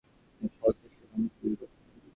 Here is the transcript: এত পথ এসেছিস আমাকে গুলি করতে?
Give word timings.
এত 0.41 0.51
পথ 0.59 0.75
এসেছিস 0.77 1.09
আমাকে 1.09 1.35
গুলি 1.39 1.55
করতে? 1.55 1.79